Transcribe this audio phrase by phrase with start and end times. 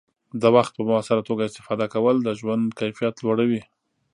[0.41, 3.61] د وخت په مؤثره توګه استفاده کول د ژوند کیفیت لوړوي.